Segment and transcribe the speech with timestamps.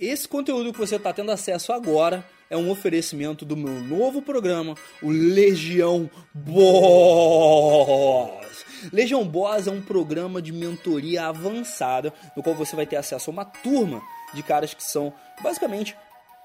[0.00, 4.74] Esse conteúdo que você está tendo acesso agora é um oferecimento do meu novo programa,
[5.02, 7.44] o Legião Boss.
[8.90, 13.32] Legião Boss é um programa de mentoria avançada, no qual você vai ter acesso a
[13.32, 14.00] uma turma
[14.32, 15.94] de caras que são basicamente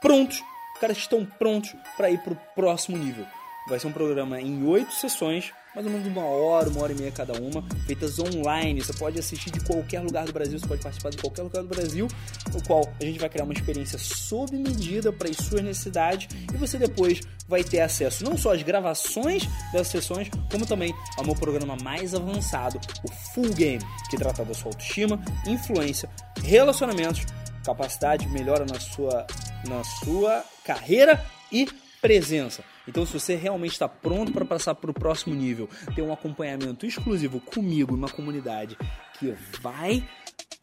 [0.01, 0.43] prontos,
[0.81, 3.25] caras que estão prontos para ir para o próximo nível.
[3.69, 6.96] Vai ser um programa em oito sessões, mais ou menos uma hora, uma hora e
[6.96, 8.82] meia cada uma, feitas online.
[8.82, 11.68] Você pode assistir de qualquer lugar do Brasil, você pode participar de qualquer lugar do
[11.68, 12.07] Brasil,
[12.54, 16.57] no qual a gente vai criar uma experiência sob medida para as suas necessidades e
[16.57, 19.43] você depois vai ter acesso não só às gravações
[19.74, 24.54] das sessões, como também ao meu programa mais avançado, o Full Game, que trata da
[24.54, 26.10] sua autoestima, influência,
[26.42, 27.25] relacionamentos,
[27.66, 29.28] capacidade, melhora na sua,
[29.68, 31.68] na sua carreira e
[32.02, 32.64] presença.
[32.88, 36.86] Então, se você realmente está pronto para passar para o próximo nível, ter um acompanhamento
[36.86, 38.78] exclusivo comigo, uma comunidade
[39.20, 40.08] que vai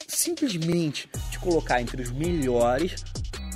[0.07, 3.03] simplesmente te colocar entre os melhores,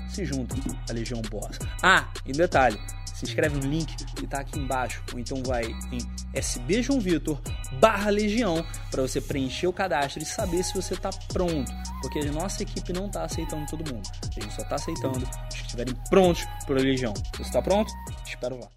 [0.08, 0.56] se junta
[0.88, 1.58] à Legião Boss.
[1.82, 2.78] Ah, e detalhe,
[3.14, 5.98] se inscreve no link que está aqui embaixo, ou então vai em
[6.36, 7.40] SB João Vitor
[7.80, 12.32] barra Legião para você preencher o cadastro e saber se você está pronto, porque a
[12.32, 15.94] nossa equipe não está aceitando todo mundo, a gente só está aceitando os que estiverem
[16.10, 17.14] prontos para a Legião.
[17.34, 17.92] Você está pronto?
[18.26, 18.75] Espero lá.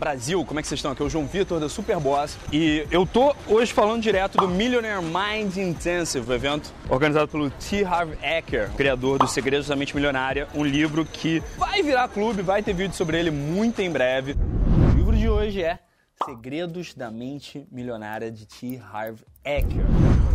[0.00, 0.92] Brasil, como é que vocês estão?
[0.92, 5.02] Aqui é o João Vitor da Superboss e eu tô hoje falando direto do Millionaire
[5.02, 7.84] Mind Intensive, evento organizado pelo T.
[7.84, 12.62] Harv Eker, criador dos Segredos da Mente Milionária, um livro que vai virar clube, vai
[12.62, 14.34] ter vídeo sobre ele muito em breve.
[14.90, 15.78] O livro de hoje é
[16.22, 18.78] Segredos da Mente Milionária de T.
[18.92, 19.82] Harv Eker.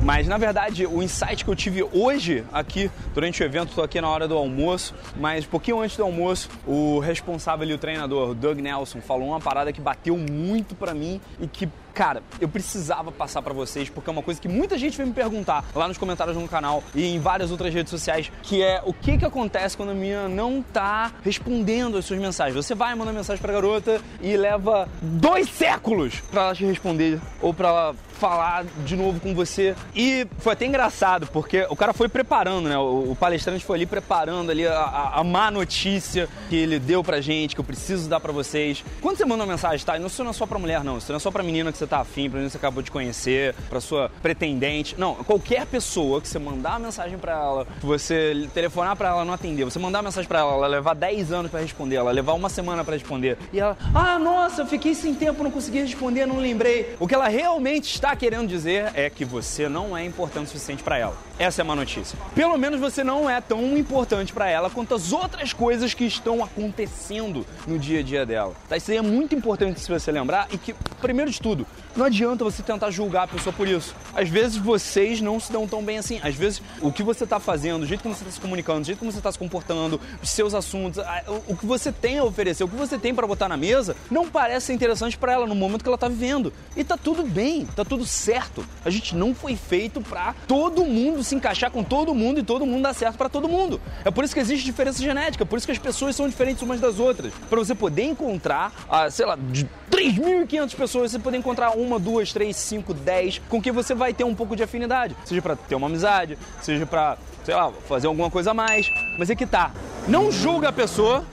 [0.02, 4.02] Mas na verdade, o insight que eu tive hoje aqui durante o evento, estou aqui
[4.02, 8.32] na hora do almoço, mas um pouquinho antes do almoço, o responsável e o treinador,
[8.32, 12.50] o Doug Nelson, falou uma parada que bateu muito para mim e que cara, eu
[12.50, 15.88] precisava passar para vocês porque é uma coisa que muita gente vem me perguntar lá
[15.88, 19.26] nos comentários no canal e em várias outras redes sociais, que é o que que
[19.26, 22.54] acontece quando a menina não tá respondendo as suas mensagens.
[22.54, 27.54] Você vai mandar mensagem pra garota e leva dois séculos para ela te responder ou
[27.54, 29.76] para ela falar de novo com você.
[29.96, 32.78] E foi até engraçado, porque o cara foi preparando, né?
[32.78, 37.22] O, palestrante foi ali preparando ali a, a, a, má notícia que ele deu pra
[37.22, 38.84] gente, que eu preciso dar pra vocês.
[39.02, 39.98] Quando você manda uma mensagem, tá?
[39.98, 40.98] Isso não é só pra mulher, não.
[40.98, 42.92] Isso não é só pra menina que você tá afim, pra que você acabou de
[42.92, 44.96] conhecer, pra sua pretendente.
[44.98, 49.34] Não, qualquer pessoa que você mandar uma mensagem pra ela, você telefonar pra ela não
[49.34, 52.34] atender, você mandar uma mensagem pra ela, ela levar 10 anos pra responder, ela levar
[52.34, 56.26] uma semana pra responder, e ela, ah, nossa, eu fiquei sem tempo, não consegui responder,
[56.26, 56.96] não lembrei.
[57.00, 60.50] O que ela realmente está está querendo dizer é que você não é importante o
[60.50, 61.18] suficiente para ela.
[61.40, 62.18] Essa é uma notícia.
[62.36, 66.44] Pelo menos você não é tão importante para ela quanto as outras coisas que estão
[66.44, 68.54] acontecendo no dia a dia dela.
[68.70, 68.78] Tá?
[68.78, 72.44] Isso aí é muito importante se você lembrar e que, primeiro de tudo, não adianta
[72.44, 73.96] você tentar julgar a pessoa por isso.
[74.14, 76.20] Às vezes vocês não se dão tão bem assim.
[76.22, 78.84] Às vezes o que você está fazendo, o jeito como você está se comunicando, o
[78.84, 81.04] jeito como você está se comportando, os seus assuntos,
[81.48, 84.28] o que você tem a oferecer, o que você tem para botar na mesa, não
[84.28, 86.52] parece ser interessante para ela no momento que ela está vivendo.
[86.76, 88.66] E tá tudo bem, tá tudo certo.
[88.84, 92.66] A gente não foi feito para todo mundo se encaixar com todo mundo e todo
[92.66, 93.80] mundo dar certo para todo mundo.
[94.04, 96.80] É por isso que existe diferença genética, por isso que as pessoas são diferentes umas
[96.80, 97.34] das outras.
[97.50, 102.00] Para você poder encontrar, ah, sei lá, de 3.500 pessoas, você poder encontrar um uma,
[102.00, 105.16] duas, três, cinco, dez, com quem você vai ter um pouco de afinidade.
[105.24, 108.90] Seja para ter uma amizade, seja para, sei lá, fazer alguma coisa a mais.
[109.18, 109.72] Mas é que tá.
[110.08, 111.24] Não julga a pessoa.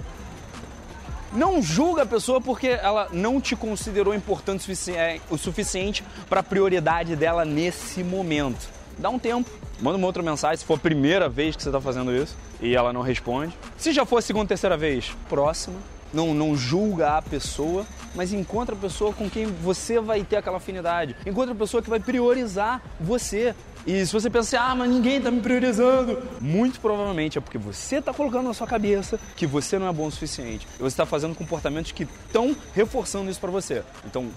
[1.32, 6.42] Não julga a pessoa porque ela não te considerou importante é, o suficiente para a
[6.42, 8.68] prioridade dela nesse momento.
[8.98, 9.48] Dá um tempo,
[9.80, 12.76] manda uma outra mensagem se for a primeira vez que você está fazendo isso e
[12.76, 13.56] ela não responde.
[13.78, 15.78] Se já for a segunda, terceira vez, próxima
[16.12, 20.58] não, não julga a pessoa, mas encontra a pessoa com quem você vai ter aquela
[20.58, 21.16] afinidade.
[21.26, 23.54] Encontra a pessoa que vai priorizar você.
[23.86, 27.58] E se você pensa assim, ah, mas ninguém está me priorizando, muito provavelmente é porque
[27.58, 30.66] você está colocando na sua cabeça que você não é bom o suficiente.
[30.74, 33.82] E você está fazendo comportamentos que estão reforçando isso para você.
[34.06, 34.30] Então,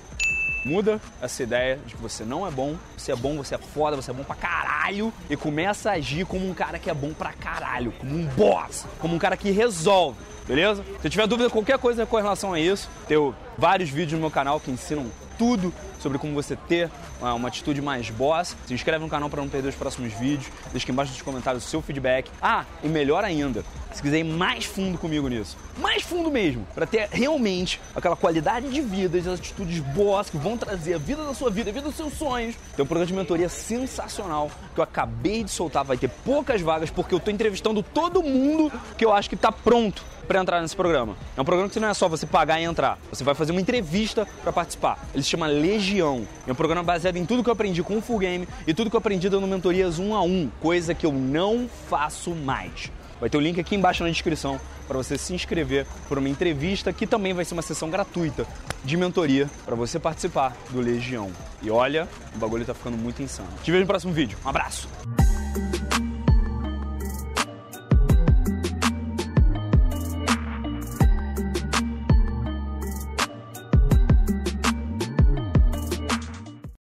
[0.66, 3.96] Muda essa ideia de que você não é bom, você é bom, você é foda,
[3.96, 7.14] você é bom pra caralho e começa a agir como um cara que é bom
[7.14, 10.17] pra caralho, como um boss, como um cara que resolve
[10.47, 10.84] beleza?
[11.02, 14.59] Se tiver dúvida qualquer coisa com relação a isso, tenho vários vídeos no meu canal
[14.59, 15.08] que ensinam
[15.38, 16.90] tudo sobre como você ter
[17.20, 18.56] uma atitude mais boss.
[18.68, 20.52] Se inscreve no canal para não perder os próximos vídeos.
[20.72, 22.29] Deixa aqui embaixo nos comentários o seu feedback.
[22.41, 26.85] Ah, e melhor ainda, se quiser ir mais fundo comigo nisso, mais fundo mesmo, para
[26.85, 31.33] ter realmente aquela qualidade de vida, as atitudes boas que vão trazer a vida da
[31.33, 32.55] sua vida, a vida dos seus sonhos.
[32.75, 36.89] Tem um programa de mentoria sensacional que eu acabei de soltar, vai ter poucas vagas
[36.89, 40.75] porque eu estou entrevistando todo mundo que eu acho que está pronto para entrar nesse
[40.75, 41.16] programa.
[41.37, 42.97] É um programa que não é só você pagar e entrar.
[43.09, 44.99] Você vai fazer uma entrevista para participar.
[45.13, 46.27] Ele se chama Legião.
[46.47, 48.89] É um programa baseado em tudo que eu aprendi com o Full Game e tudo
[48.89, 52.91] que eu aprendi dando mentorias um a um, coisa que eu não faço mais.
[53.19, 56.93] Vai ter o link aqui embaixo na descrição para você se inscrever por uma entrevista
[56.93, 58.46] que também vai ser uma sessão gratuita
[58.84, 61.32] de mentoria para você participar do Legião.
[61.61, 63.49] E olha, o bagulho tá ficando muito insano.
[63.64, 64.37] Te vejo no próximo vídeo.
[64.46, 64.87] Um abraço.